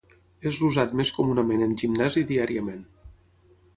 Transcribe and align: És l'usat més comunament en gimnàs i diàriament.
És 0.51 0.61
l'usat 0.61 0.95
més 1.01 1.11
comunament 1.19 1.67
en 1.67 1.75
gimnàs 1.83 2.17
i 2.23 2.27
diàriament. 2.33 2.85